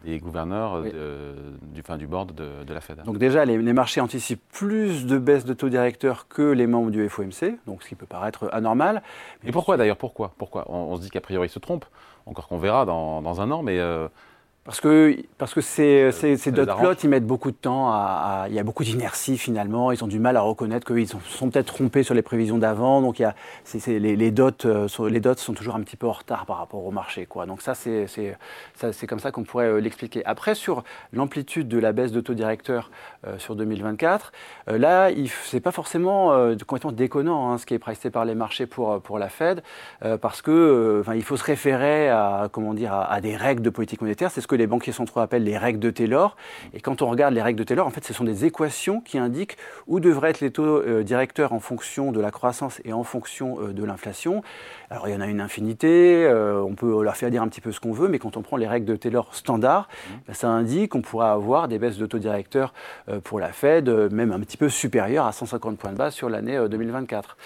des 0.04 0.18
gouverneurs 0.18 0.82
du, 0.82 1.82
fin, 1.82 1.96
du 1.96 2.06
board 2.06 2.32
de, 2.34 2.72
la 2.72 2.80
Fed. 2.80 3.02
Donc 3.04 3.18
déjà, 3.18 3.44
les, 3.44 3.72
marchés 3.72 4.00
anticipent 4.00 4.42
plus 4.52 5.06
de 5.06 5.18
baisse 5.18 5.44
de 5.44 5.54
taux 5.54 5.68
directeurs 5.68 6.28
que 6.28 6.42
les 6.42 6.66
membres 6.66 6.90
du 6.90 7.08
FOMC, 7.08 7.58
donc 7.66 7.82
ce 7.82 7.88
qui 7.88 7.94
peut 7.94 8.06
paraître 8.06 8.48
anormal. 8.52 9.02
Mais 9.42 9.50
Et 9.50 9.52
pourquoi 9.52 9.76
d'ailleurs 9.76 9.96
Pourquoi, 9.96 10.32
pourquoi? 10.38 10.64
On, 10.68 10.96
se 10.96 11.00
dit 11.02 11.10
qu'a 11.10 11.20
priori 11.20 11.48
ils 11.48 11.50
se 11.50 11.58
trompent, 11.58 11.86
encore 12.26 12.48
qu'on 12.48 12.58
verra 12.58 12.84
dans, 12.84 13.40
un 13.40 13.50
an, 13.50 13.62
mais... 13.62 13.78
Euh, 13.78 14.08
parce 14.66 14.80
que, 14.80 15.16
parce 15.38 15.54
que 15.54 15.60
ces, 15.60 16.10
ces, 16.10 16.36
ces 16.36 16.50
dot 16.50 16.68
plots, 16.76 16.92
ils 16.94 17.08
mettent 17.08 17.26
beaucoup 17.26 17.52
de 17.52 17.56
temps 17.56 17.88
à, 17.92 18.46
Il 18.48 18.54
y 18.54 18.58
a 18.58 18.64
beaucoup 18.64 18.82
d'inertie 18.82 19.38
finalement. 19.38 19.92
Ils 19.92 20.02
ont 20.02 20.08
du 20.08 20.18
mal 20.18 20.36
à 20.36 20.40
reconnaître 20.40 20.84
qu'ils 20.84 21.06
sont, 21.06 21.20
sont 21.20 21.50
peut-être 21.50 21.72
trompés 21.72 22.02
sur 22.02 22.14
les 22.14 22.22
prévisions 22.22 22.58
d'avant. 22.58 23.00
Donc 23.00 23.20
il 23.20 23.22
y 23.22 23.24
a, 23.26 23.36
les, 23.86 24.16
les, 24.16 24.30
dots, 24.32 24.50
euh, 24.64 24.88
les 25.08 25.20
dots 25.20 25.36
sont 25.36 25.54
toujours 25.54 25.76
un 25.76 25.82
petit 25.82 25.96
peu 25.96 26.08
en 26.08 26.12
retard 26.12 26.46
par 26.46 26.58
rapport 26.58 26.84
au 26.84 26.90
marché. 26.90 27.26
Quoi. 27.26 27.46
Donc 27.46 27.62
ça, 27.62 27.74
c'est 27.76 29.06
comme 29.06 29.20
ça 29.20 29.30
qu'on 29.30 29.44
pourrait 29.44 29.68
euh, 29.68 29.80
l'expliquer. 29.80 30.26
Après, 30.26 30.56
sur 30.56 30.82
l'amplitude 31.12 31.68
de 31.68 31.78
la 31.78 31.92
baisse 31.92 32.10
de 32.10 32.20
taux 32.20 32.34
directeur 32.34 32.90
euh, 33.24 33.38
sur 33.38 33.54
2024, 33.54 34.32
là, 34.66 35.10
c'est 35.44 35.60
pas 35.60 35.70
forcément 35.70 36.32
complètement 36.66 36.90
déconnant 36.90 37.52
hein, 37.52 37.58
ce 37.58 37.66
qui 37.66 37.74
est 37.74 37.78
pricé 37.78 38.10
par 38.10 38.24
les 38.24 38.34
marchés 38.34 38.66
pour, 38.66 39.00
pour 39.00 39.20
la 39.20 39.28
Fed, 39.28 39.62
parce 40.20 40.42
que 40.42 41.04
il 41.14 41.22
faut 41.22 41.36
se 41.36 41.44
référer 41.44 42.08
à, 42.08 42.48
comment 42.50 42.74
dire, 42.74 42.92
à, 42.92 43.12
à 43.12 43.20
des 43.20 43.36
règles 43.36 43.62
de 43.62 43.70
politique 43.70 44.00
monétaire. 44.00 44.30
C'est 44.32 44.40
ce 44.40 44.48
que 44.48 44.55
les 44.56 44.66
banquiers 44.66 44.92
centraux 44.92 45.20
appellent 45.20 45.44
les 45.44 45.58
règles 45.58 45.78
de 45.78 45.90
Taylor. 45.90 46.36
Et 46.74 46.80
quand 46.80 47.02
on 47.02 47.08
regarde 47.08 47.34
les 47.34 47.42
règles 47.42 47.58
de 47.58 47.64
Taylor, 47.64 47.86
en 47.86 47.90
fait, 47.90 48.04
ce 48.04 48.12
sont 48.12 48.24
des 48.24 48.44
équations 48.44 49.00
qui 49.00 49.18
indiquent 49.18 49.56
où 49.86 50.00
devraient 50.00 50.30
être 50.30 50.40
les 50.40 50.50
taux 50.50 50.64
euh, 50.64 51.02
directeurs 51.02 51.52
en 51.52 51.60
fonction 51.60 52.12
de 52.12 52.20
la 52.20 52.30
croissance 52.30 52.80
et 52.84 52.92
en 52.92 53.04
fonction 53.04 53.60
euh, 53.60 53.72
de 53.72 53.84
l'inflation. 53.84 54.42
Alors, 54.90 55.08
il 55.08 55.14
y 55.14 55.16
en 55.16 55.20
a 55.20 55.26
une 55.26 55.40
infinité, 55.40 56.24
euh, 56.24 56.60
on 56.60 56.74
peut 56.74 57.02
leur 57.02 57.16
faire 57.16 57.30
dire 57.30 57.42
un 57.42 57.48
petit 57.48 57.60
peu 57.60 57.72
ce 57.72 57.80
qu'on 57.80 57.92
veut, 57.92 58.08
mais 58.08 58.18
quand 58.18 58.36
on 58.36 58.42
prend 58.42 58.56
les 58.56 58.66
règles 58.66 58.86
de 58.86 58.96
Taylor 58.96 59.34
standard, 59.34 59.88
mmh. 59.88 60.12
ben, 60.28 60.34
ça 60.34 60.48
indique 60.48 60.92
qu'on 60.92 61.02
pourra 61.02 61.32
avoir 61.32 61.68
des 61.68 61.78
baisses 61.78 61.98
de 61.98 62.06
taux 62.06 62.18
directeurs 62.18 62.72
pour 63.24 63.40
la 63.40 63.52
Fed, 63.52 63.88
même 63.88 64.32
un 64.32 64.40
petit 64.40 64.56
peu 64.56 64.68
supérieures 64.68 65.26
à 65.26 65.32
150 65.32 65.78
points 65.78 65.92
de 65.92 65.96
base 65.96 66.14
sur 66.14 66.28
l'année 66.28 66.58
2024. 66.68 67.36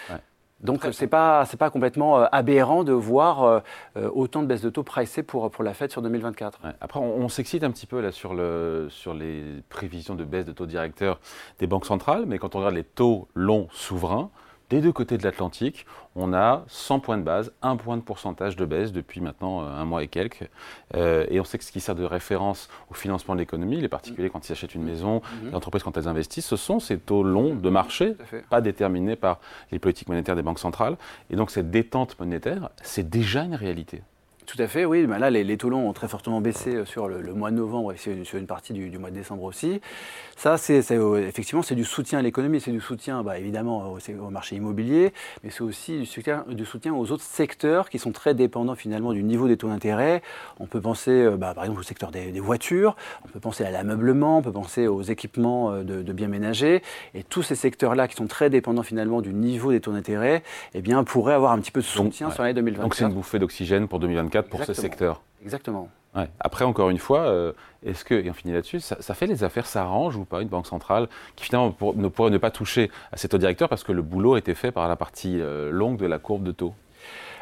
Donc 0.63 0.85
ce 0.85 1.01
n'est 1.01 1.09
pas, 1.09 1.47
pas 1.59 1.71
complètement 1.71 2.21
euh, 2.21 2.27
aberrant 2.33 2.85
de 2.85 2.93
voir 2.93 3.43
euh, 3.43 3.61
euh, 3.97 4.11
autant 4.13 4.43
de 4.43 4.47
baisses 4.47 4.61
de 4.61 4.71
taux 4.71 4.83
pricées 4.83 5.23
pour, 5.23 5.51
pour 5.51 5.65
la 5.65 5.75
Fed 5.75 5.91
sur 5.91 6.03
2024. 6.03 6.61
Après, 6.81 7.01
on, 7.01 7.29
s'excite 7.29 7.65
un 7.65 7.71
petit 7.71 7.87
peu 7.87 8.01
là 8.01 8.13
sur, 8.13 8.35
le, 8.35 8.89
sur 8.91 9.15
les 9.15 9.63
prévisions 9.69 10.15
de 10.15 10.25
baisse 10.25 10.45
de 10.45 10.53
taux 10.53 10.67
directeurs 10.67 11.21
des 11.59 11.67
banques 11.67 11.87
centrales, 11.87 12.25
mais 12.27 12.39
quand 12.39 12.55
on 12.55 12.59
regarde 12.59 12.75
les 12.75 12.85
taux 12.85 13.29
longs 13.35 13.69
souverains, 13.71 14.31
des 14.71 14.81
deux 14.81 14.93
côtés 14.93 15.19
de 15.19 15.25
l'Atlantique, 15.25 15.85
on 16.17 16.33
a 16.33 16.65
100 16.69 17.01
points 17.01 17.19
de 17.19 17.23
base, 17.23 17.53
un 17.61 17.77
point 17.77 17.97
de 17.97 18.03
pourcentage 18.03 18.57
de 18.57 18.65
baisse 18.65 18.93
depuis 18.93 19.21
maintenant 19.21 19.63
euh, 19.63 19.67
un 19.67 19.85
mois 19.85 20.03
et 20.03 20.09
quelques. 20.09 20.49
Euh, 20.95 21.27
et 21.29 21.41
on 21.41 21.45
sait 21.45 21.59
que 21.59 21.65
ce 21.65 21.73
qui 21.73 21.81
sert 21.81 21.95
de 21.95 22.05
référence 22.05 22.69
au 22.91 22.95
financement 22.95 23.35
de 23.35 23.41
l'économie, 23.41 23.81
les 23.81 23.89
particuliers 23.89 24.31
quand 24.31 24.49
ils 24.49 24.53
achètent 24.53 24.75
une 24.75 24.85
maison, 24.85 25.23
mhm. 25.43 25.51
les 25.51 25.55
entreprises 25.55 25.83
quand 25.83 25.97
elles 25.97 26.09
investissent, 26.09 26.47
ce 26.47 26.57
sont 26.57 26.81
ces 26.81 26.99
taux 26.99 27.23
longs 27.23 27.55
de 27.55 27.69
marché, 27.69 28.15
pas 28.49 28.61
déterminés 28.61 29.17
par 29.17 29.41
les 29.73 29.79
politiques 29.79 30.09
monétaires 30.09 30.37
des 30.37 30.43
banques 30.43 30.61
centrales. 30.61 30.97
Et 31.31 31.37
donc 31.37 31.51
cette 31.51 31.71
détente 31.71 32.19
monétaire, 32.19 32.71
c'est 32.83 33.09
déjà 33.09 33.43
une 33.43 33.57
réalité. 33.57 34.03
Tout 34.47 34.61
à 34.61 34.67
fait, 34.67 34.85
oui. 34.85 35.07
Ben 35.07 35.19
là, 35.19 35.31
les, 35.31 35.45
les, 35.45 35.57
taux 35.57 35.69
longs 35.69 35.89
ont 35.89 35.93
très 35.93 36.09
fortement 36.09 36.41
baissé 36.41 36.75
euh, 36.75 36.85
sur 36.85 37.09
le, 37.09 37.23
mois 37.35 37.51
de 37.51 37.57
novembre 37.57 37.93
et 37.93 37.97
sur 37.97 38.39
une 38.39 38.47
partie 38.47 38.73
du, 38.73 38.99
mois 38.99 39.11
de 39.11 39.15
décembre 39.15 39.45
aussi. 39.45 39.81
Ça, 40.37 40.57
c'est 40.57 40.91
euh, 40.93 41.27
effectivement, 41.27 41.63
c'est 41.63 41.75
du 41.75 41.85
soutien 41.85 42.19
à 42.19 42.23
l'économie, 42.23 42.61
c'est 42.61 42.73
du 42.73 42.81
soutien, 42.81 43.23
bah, 43.23 43.39
évidemment, 43.39 43.93
au, 43.93 43.99
au, 43.99 44.31
marché 44.31 44.57
immobilier, 44.57 45.13
mais 45.45 45.51
c'est 45.51 45.63
aussi 45.63 45.99
du 45.99 46.07
soutien, 46.07 46.45
du 46.49 46.65
soutien, 46.65 46.95
aux 46.95 47.13
autres 47.13 47.23
secteurs 47.23 47.91
qui 47.91 47.99
sont 47.99 48.13
très 48.13 48.35
dépendants 48.35 48.75
finalement 48.75 49.13
du 49.13 49.23
niveau 49.23 49.47
des 49.47 49.57
taux 49.57 49.69
d'intérêt. 49.69 50.23
On 50.59 50.67
peut 50.67 50.81
penser, 50.81 51.11
euh, 51.11 51.37
bah, 51.37 51.55
par 51.55 51.65
exemple, 51.65 51.81
au 51.81 51.85
secteur 51.85 52.11
des, 52.11 52.41
voitures, 52.41 52.97
on 53.25 53.29
peut 53.29 53.41
penser 53.41 53.65
à 53.65 53.71
l'ameublement, 53.71 54.39
on 54.39 54.43
peut 54.43 54.53
penser 54.53 54.87
aux 54.87 55.03
équipements 55.03 55.83
de, 55.83 56.03
de 56.03 56.13
biens 56.13 56.29
ménagers, 56.29 56.83
et 57.15 57.23
tous 57.23 57.43
ces 57.43 57.55
secteurs-là 57.55 58.09
qui 58.09 58.17
sont 58.17 58.27
très 58.27 58.51
dépendants 58.51 58.83
finalement 58.83 59.21
du 59.21 59.35
niveau 59.35 59.71
des 59.71 59.81
taux 59.81 59.93
d'intérêt, 59.93 60.43
eh 60.75 60.81
bien, 60.81 61.05
pourraient 61.05 61.35
avoir 61.35 61.53
un 61.53 61.59
petit 61.59 61.71
peu 61.71 61.81
de 61.81 61.87
soutien 61.87 62.31
sur 62.31 62.43
l'année 62.43 62.55
2024. 62.55 62.83
Donc 62.83 62.95
c'est 62.95 63.05
une 63.05 63.13
bouffée 63.13 63.39
d'oxygène 63.39 63.87
pour 63.87 64.01
2024 64.01 64.40
pour 64.43 64.65
ce 64.65 64.75
secteur. 64.75 65.23
Exactement. 65.43 65.89
Après, 66.41 66.65
encore 66.65 66.91
une 66.91 66.99
fois, 66.99 67.21
euh, 67.21 67.53
est-ce 67.85 68.05
que, 68.05 68.15
et 68.15 68.29
on 68.29 68.35
finit 68.35 68.53
là-dessus, 68.53 68.81
ça, 68.81 69.15
fait 69.15 69.27
les 69.27 69.45
affaires 69.45 69.67
s'arrangent 69.67 70.17
ou 70.17 70.25
pas 70.25 70.43
une 70.43 70.49
banque 70.49 70.67
centrale 70.67 71.09
qui 71.37 71.45
finalement 71.45 71.75
ne 71.95 72.09
pourrait 72.09 72.31
ne 72.31 72.39
pas 72.39 72.51
toucher 72.51 72.91
à 73.13 73.17
ces 73.17 73.29
taux 73.29 73.39
directeurs 73.39 73.69
parce 73.69 73.85
que 73.85 73.93
le 73.93 74.03
boulot 74.03 74.37
été 74.37 74.55
fait 74.55 74.73
par 74.73 74.89
la 74.89 74.97
partie 74.97 75.41
euh, 75.41 75.71
longue 75.71 75.99
de 75.99 76.07
la 76.07 76.19
courbe 76.19 76.43
de 76.43 76.53
taux? 76.53 76.75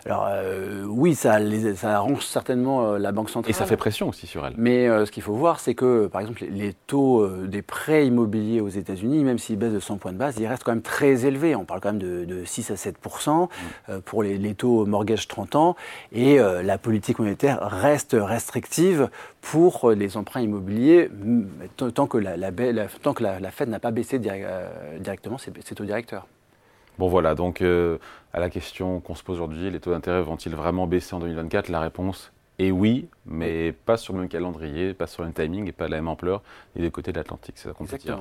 Alors 0.08 0.26
euh, 0.30 0.84
oui, 0.86 1.14
ça, 1.14 1.38
arrange 1.84 2.24
certainement 2.24 2.92
euh, 2.92 2.98
la 2.98 3.12
Banque 3.12 3.30
centrale. 3.30 3.50
Et 3.50 3.52
ça 3.52 3.66
fait 3.66 3.76
pression 3.76 4.08
aussi 4.08 4.26
sur 4.26 4.44
elle. 4.46 4.54
Mais 4.56 4.88
ce 5.04 5.10
qu'il 5.10 5.22
faut 5.22 5.34
voir, 5.34 5.60
c'est 5.60 5.74
que 5.74 6.06
par 6.06 6.20
exemple 6.20 6.44
les, 6.50 6.72
taux 6.72 7.28
des 7.46 7.62
prêts 7.62 8.06
immobiliers 8.06 8.60
aux 8.60 8.68
États-Unis, 8.68 9.22
même 9.24 9.38
s'ils 9.38 9.58
baissent 9.58 9.72
de 9.72 9.80
100 9.80 9.98
points 9.98 10.12
de 10.12 10.18
base, 10.18 10.36
ils 10.38 10.46
restent 10.46 10.64
quand 10.64 10.72
même 10.72 10.82
très 10.82 11.26
élevés. 11.26 11.54
On 11.54 11.64
parle 11.64 11.80
quand 11.80 11.92
même 11.92 11.98
de, 11.98 12.44
6 12.44 12.70
à 12.70 12.76
7 12.76 12.96
mm. 13.04 14.00
pour 14.04 14.22
les, 14.22 14.38
les, 14.38 14.54
taux 14.54 14.86
mortgage 14.86 15.28
30 15.28 15.56
ans. 15.56 15.76
Et 16.12 16.38
la 16.38 16.78
politique 16.78 17.18
monétaire 17.18 17.60
reste 17.60 18.16
restrictive 18.18 19.10
pour 19.40 19.90
les 19.90 20.16
emprunts 20.16 20.40
immobiliers 20.40 21.10
tant 21.76 22.06
que 22.06 22.18
la, 22.18 22.36
tant 23.02 23.14
que 23.14 23.22
la, 23.22 23.50
Fed 23.50 23.68
n'a 23.68 23.80
pas 23.80 23.90
baissé 23.90 24.18
directement 24.18 25.38
ses 25.38 25.74
taux 25.74 25.84
directeurs. 25.84 26.26
Bon 26.98 27.08
voilà, 27.08 27.34
donc 27.34 27.62
euh, 27.62 27.98
à 28.32 28.40
la 28.40 28.50
question 28.50 29.00
qu'on 29.00 29.14
se 29.14 29.22
pose 29.22 29.36
aujourd'hui, 29.36 29.70
les 29.70 29.78
taux 29.78 29.92
d'intérêt 29.92 30.22
vont-ils 30.22 30.54
vraiment 30.54 30.86
baisser 30.86 31.14
en 31.14 31.20
2024 31.20 31.68
La 31.68 31.80
réponse 31.80 32.32
est 32.58 32.72
oui, 32.72 33.08
mais 33.24 33.72
pas 33.72 33.96
sur 33.96 34.14
le 34.14 34.20
même 34.20 34.28
calendrier, 34.28 34.94
pas 34.94 35.06
sur 35.06 35.22
le 35.22 35.28
même 35.28 35.34
timing 35.34 35.68
et 35.68 35.72
pas 35.72 35.84
à 35.84 35.88
la 35.88 35.96
même 35.98 36.08
ampleur 36.08 36.42
des 36.74 36.82
deux 36.82 36.90
côtés 36.90 37.12
de 37.12 37.18
l'Atlantique. 37.18 37.54
C'est 37.56 37.68
ça 37.68 37.74
qu'on 37.74 37.84
peut 37.84 37.96
dire. 37.98 38.18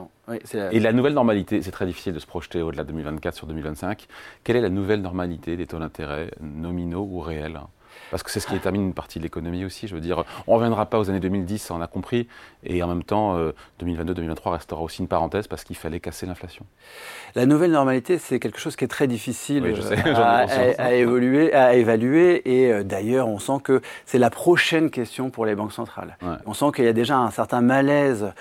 Et 0.71 0.79
la 0.79 0.93
nouvelle 0.93 1.13
normalité, 1.13 1.61
c'est 1.63 1.71
très 1.71 1.87
difficile 1.87 2.13
de 2.13 2.19
se 2.19 2.27
projeter 2.27 2.61
au-delà 2.61 2.83
de 2.83 2.89
2024 2.89 3.33
sur 3.33 3.47
2025. 3.47 4.05
Quelle 4.43 4.57
est 4.57 4.61
la 4.61 4.69
nouvelle 4.69 5.01
normalité 5.01 5.57
des 5.57 5.65
taux 5.65 5.79
d'intérêt 5.79 6.29
nominaux 6.39 7.07
ou 7.09 7.19
réels? 7.19 7.59
Parce 8.11 8.23
que 8.23 8.31
c'est 8.31 8.39
ce 8.39 8.47
qui 8.47 8.53
détermine 8.53 8.81
une 8.81 8.93
partie 8.93 9.19
de 9.19 9.23
l'économie 9.23 9.65
aussi. 9.65 9.87
Je 9.87 9.95
veux 9.95 10.01
dire, 10.01 10.23
on 10.47 10.53
ne 10.53 10.57
reviendra 10.57 10.85
pas 10.85 10.99
aux 10.99 11.09
années 11.09 11.19
2010, 11.19 11.71
on 11.71 11.81
a 11.81 11.87
compris. 11.87 12.27
Et 12.63 12.83
en 12.83 12.87
même 12.87 13.03
temps, 13.03 13.37
2022-2023 13.81 14.31
euh, 14.47 14.49
restera 14.51 14.81
aussi 14.81 15.01
une 15.01 15.07
parenthèse 15.07 15.47
parce 15.47 15.63
qu'il 15.63 15.75
fallait 15.75 15.99
casser 15.99 16.25
l'inflation. 16.25 16.65
La 17.35 17.45
nouvelle 17.45 17.71
normalité, 17.71 18.17
c'est 18.17 18.39
quelque 18.39 18.59
chose 18.59 18.75
qui 18.75 18.85
est 18.85 18.89
très 18.89 19.07
difficile 19.07 19.63
euh, 19.65 20.75
à, 20.77 20.93
évoluer, 20.93 21.53
à 21.53 21.75
évaluer. 21.75 22.41
Et 22.45 22.71
euh, 22.71 22.83
d'ailleurs, 22.83 23.27
on 23.27 23.39
sent 23.39 23.59
que 23.63 23.81
c'est 24.05 24.19
la 24.19 24.29
prochaine 24.29 24.89
question 24.89 25.29
pour 25.29 25.45
les 25.45 25.55
banques 25.55 25.73
centrales. 25.73 26.17
On 26.45 26.53
sent 26.53 26.65
qu'il 26.75 26.85
y 26.85 26.89
a 26.89 26.93
déjà 26.93 27.17
un 27.17 27.31
certain 27.31 27.61
malaise 27.61 28.33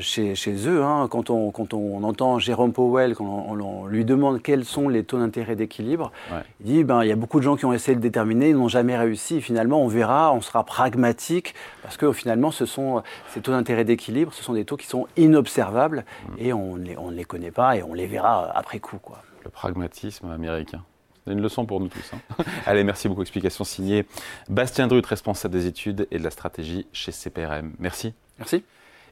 chez, 0.00 0.34
chez, 0.34 0.68
eux. 0.68 0.82
Hein. 0.82 1.08
quand, 1.10 1.30
on, 1.30 1.50
quand 1.50 1.74
on 1.74 2.02
entend 2.02 2.38
Jérôme 2.38 2.72
Powell, 2.72 3.14
quand 3.14 3.24
on, 3.24 3.86
lui 3.86 4.04
demande 4.04 4.42
quels 4.42 4.64
sont 4.64 4.88
les 4.88 5.04
taux 5.04 5.18
d'intérêt 5.18 5.56
d'équilibre, 5.56 6.12
il 6.60 6.66
dit 6.66 6.84
ben, 6.84 7.02
il 7.02 7.08
y 7.08 7.12
a 7.12 7.16
beaucoup 7.16 7.38
de 7.38 7.44
gens 7.44 7.56
qui 7.56 7.64
ont 7.64 7.72
essayé 7.72 7.96
de 7.96 8.00
déterminer, 8.00 8.50
ils 8.50 8.56
n'ont 8.56 8.68
jamais 8.68 8.95
réussi. 8.96 9.40
Finalement, 9.40 9.82
on 9.82 9.88
verra, 9.88 10.32
on 10.32 10.40
sera 10.40 10.64
pragmatique, 10.64 11.54
parce 11.82 11.96
que 11.96 12.12
finalement, 12.12 12.50
ce 12.50 12.66
sont 12.66 13.02
ces 13.28 13.40
taux 13.40 13.52
d'intérêt 13.52 13.84
d'équilibre, 13.84 14.32
ce 14.32 14.42
sont 14.42 14.54
des 14.54 14.64
taux 14.64 14.76
qui 14.76 14.86
sont 14.86 15.06
inobservables 15.16 16.04
mm. 16.28 16.34
et 16.38 16.52
on, 16.52 16.78
on 16.98 17.10
ne 17.10 17.16
les 17.16 17.24
connaît 17.24 17.50
pas 17.50 17.76
et 17.76 17.82
on 17.82 17.94
les 17.94 18.06
verra 18.06 18.50
après 18.54 18.78
coup. 18.78 18.98
Quoi. 18.98 19.22
Le 19.44 19.50
pragmatisme 19.50 20.30
américain. 20.30 20.82
C'est 21.26 21.32
une 21.32 21.40
leçon 21.40 21.66
pour 21.66 21.80
nous 21.80 21.88
tous. 21.88 22.12
Hein. 22.14 22.44
Allez, 22.66 22.84
merci 22.84 23.08
beaucoup. 23.08 23.22
Explication 23.22 23.64
signée 23.64 24.06
Bastien 24.48 24.86
Drut, 24.86 25.04
responsable 25.04 25.54
des 25.54 25.66
études 25.66 26.06
et 26.10 26.18
de 26.18 26.24
la 26.24 26.30
stratégie 26.30 26.86
chez 26.92 27.10
CPRM. 27.10 27.72
Merci. 27.80 28.14
Merci. 28.38 28.64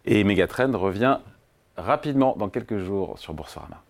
Et 0.05 0.23
Megatrend 0.23 0.79
revient 0.79 1.19
rapidement 1.77 2.37
dans 2.39 2.49
quelques 2.49 2.79
jours 2.79 3.19
sur 3.19 3.35
Boursorama. 3.35 3.83